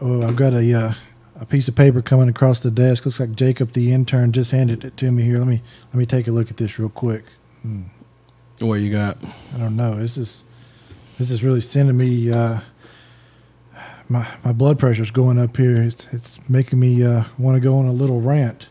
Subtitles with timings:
[0.00, 0.94] Oh, I've got a uh,
[1.40, 3.04] a piece of paper coming across the desk.
[3.04, 5.38] Looks like Jacob, the intern, just handed it to me here.
[5.38, 7.24] Let me let me take a look at this real quick.
[7.62, 7.82] Hmm.
[8.60, 9.18] What you got?
[9.54, 9.96] I don't know.
[9.96, 10.44] This is
[11.18, 12.30] this is really sending me.
[12.30, 12.60] Uh,
[14.08, 15.82] my my blood pressure's going up here.
[15.82, 18.68] It's, it's making me uh, want to go on a little rant.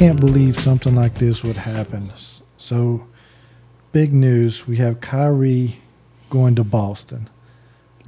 [0.00, 2.10] Can't believe something like this would happen.
[2.56, 3.06] So,
[3.92, 4.66] big news.
[4.66, 5.82] We have Kyrie
[6.30, 7.28] going to Boston.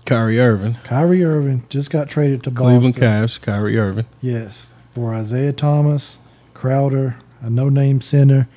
[0.07, 0.79] Kyrie Irving.
[0.85, 3.11] Kyrie Irving just got traded to Cleveland Boston.
[3.11, 3.39] Cavs.
[3.43, 4.07] Kyrie Irving.
[4.23, 6.17] Yes, for Isaiah Thomas,
[6.55, 8.49] Crowder, a no-name center,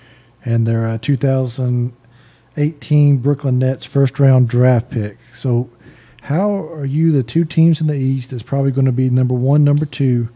[0.46, 5.18] and their uh, 2018 Brooklyn Nets first-round draft pick.
[5.34, 5.70] So,
[6.22, 9.34] how are you the two teams in the East that's probably going to be number
[9.34, 10.30] one, number two?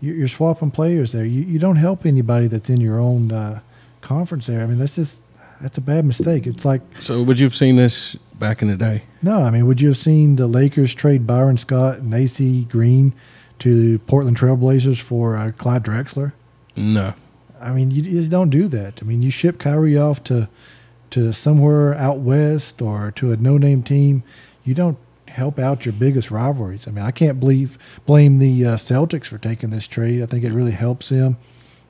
[0.00, 1.24] You- You're swapping players there.
[1.24, 3.60] You, you don't help anybody that's in your own uh,
[4.00, 4.62] conference there.
[4.62, 5.18] I mean, that's just
[5.60, 6.46] that's a bad mistake.
[6.46, 9.02] It's like So would you have seen this back in the day?
[9.22, 13.12] no, I mean, would you have seen the Lakers trade Byron Scott and AC Green
[13.58, 16.32] to Portland Trailblazers for uh, Clyde Drexler?
[16.76, 17.12] No.
[17.60, 19.00] I mean, you just don't do that.
[19.02, 20.48] I mean, you ship Kyrie off to
[21.10, 24.22] to somewhere out west or to a no-name team.
[24.64, 24.96] You don't
[25.30, 26.86] help out your biggest rivalries.
[26.86, 30.22] I mean, I can't believe blame the uh, Celtics for taking this trade.
[30.22, 31.36] I think it really helps them.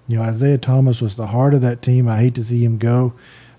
[0.09, 2.09] You know, Isaiah Thomas was the heart of that team.
[2.09, 3.13] I hate to see him go,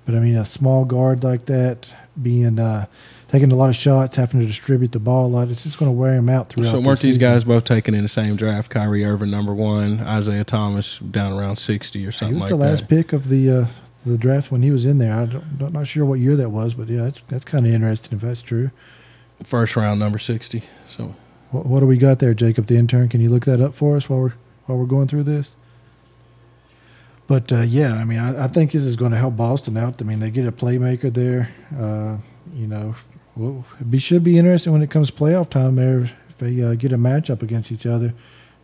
[0.05, 1.87] but I mean, a small guard like that
[2.21, 2.87] being uh,
[3.29, 5.89] taking a lot of shots, having to distribute the ball a lot, it's just going
[5.89, 6.71] to wear him out throughout.
[6.71, 8.69] So weren't these guys both taken in the same draft?
[8.69, 12.35] Kyrie Irving number one, Isaiah Thomas down around sixty or something.
[12.35, 12.89] He was like the last that.
[12.89, 13.65] pick of the uh,
[14.05, 15.13] the draft when he was in there.
[15.13, 17.71] I don't, not not sure what year that was, but yeah, that's that's kind of
[17.71, 18.71] interesting if that's true.
[19.43, 20.63] First round number sixty.
[20.87, 21.15] So
[21.51, 23.09] What, what do we got there, Jacob, the intern?
[23.09, 24.33] Can you look that up for us while we're
[24.65, 25.55] while we're going through this?
[27.27, 30.01] But uh, yeah, I mean, I, I think this is going to help Boston out.
[30.01, 31.49] I mean, they get a playmaker there.
[31.77, 32.17] Uh,
[32.53, 32.95] you know,
[33.37, 35.75] it be, should be interesting when it comes playoff time.
[35.75, 38.13] There, if they uh, get a matchup against each other,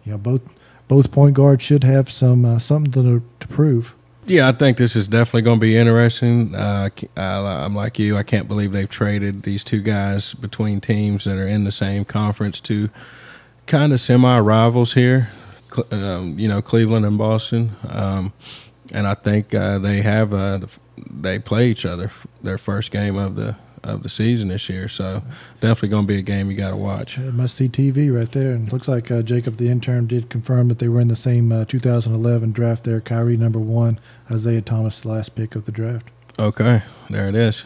[0.03, 0.41] you know, both
[0.87, 3.93] both point guards should have some uh, something to, to prove.
[4.27, 6.53] Yeah, I think this is definitely going to be interesting.
[6.53, 8.17] Uh, I, I'm like you.
[8.17, 12.05] I can't believe they've traded these two guys between teams that are in the same
[12.05, 12.89] conference to
[13.65, 15.29] kind of semi rivals here.
[15.91, 17.75] Um, you know, Cleveland and Boston.
[17.87, 18.33] Um,
[18.93, 20.59] and I think uh, they have uh,
[20.97, 22.11] they play each other
[22.41, 23.55] their first game of the
[23.87, 24.87] of the season this year.
[24.87, 25.23] So
[25.61, 27.17] definitely going to be a game you got to watch.
[27.17, 28.51] It must see TV right there.
[28.51, 31.15] And it looks like uh, Jacob, the intern, did confirm that they were in the
[31.15, 33.01] same uh, 2011 draft there.
[33.01, 33.99] Kyrie, number one.
[34.29, 36.07] Isaiah Thomas, the last pick of the draft.
[36.37, 37.65] Okay, there it is.